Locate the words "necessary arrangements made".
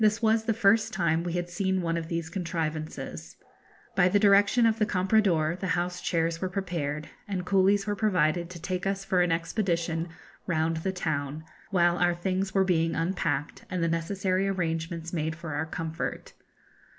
13.87-15.35